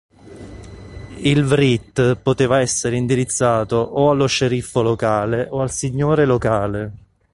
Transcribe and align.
Il 1.17 1.43
Writ 1.45 2.15
poteva 2.15 2.59
essere 2.59 2.95
indirizzato 2.97 3.75
o 3.75 4.09
allo 4.09 4.25
sceriffo 4.25 4.81
locale 4.81 5.47
o 5.47 5.61
al 5.61 5.69
signore 5.69 6.25
locale. 6.25 6.91